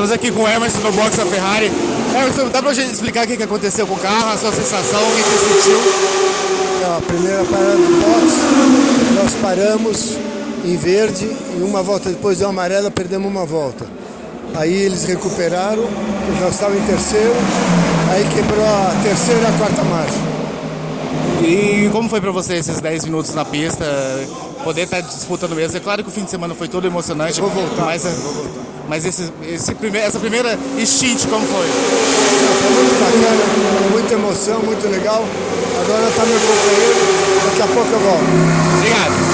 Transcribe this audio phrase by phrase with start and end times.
[0.00, 1.70] Estamos aqui com o Emerson no box da Ferrari.
[2.14, 5.14] Emerson, dá pra gente explicar o que aconteceu com o carro, a sua sensação, o
[5.14, 5.78] que você sentiu?
[6.80, 8.34] Não, a primeira parada do box,
[9.14, 10.16] nós paramos
[10.64, 13.84] em verde e uma volta depois deu amarela, perdemos uma volta.
[14.54, 15.86] Aí eles recuperaram,
[16.40, 17.34] nós estávamos em terceiro,
[18.10, 20.18] aí quebrou a terceira e a quarta marcha.
[21.42, 23.84] E como foi para você esses 10 minutos na pista,
[24.64, 25.76] poder estar tá disputando mesmo?
[25.76, 28.79] É claro que o fim de semana foi todo emocionante, vou voltar, mas, vou voltar.
[28.90, 31.64] Mas esse, esse primeir, essa primeira stint, como foi?
[31.64, 35.24] Foi muito bacana, muita emoção, muito legal.
[35.80, 36.96] Agora está meu companheiro,
[37.46, 38.24] daqui a pouco eu volto.
[38.78, 39.29] Obrigado.